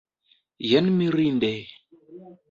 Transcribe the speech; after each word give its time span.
Jen 0.69 0.87
mirinde! 0.97 1.51